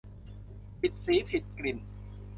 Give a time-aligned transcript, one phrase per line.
[0.79, 1.77] ผิดสีผิดกลิ่น